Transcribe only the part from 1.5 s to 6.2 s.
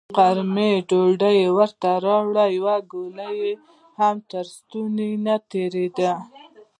ورته راوړه، يوه ګوله يې هم تر ستوني نه تېرېده.